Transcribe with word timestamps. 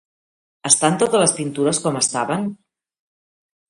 Estan 0.69 0.97
totes 1.03 1.23
les 1.25 1.37
pintures 1.41 1.83
com 1.87 2.03
estaven? 2.03 2.53